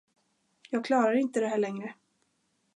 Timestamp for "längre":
1.57-1.95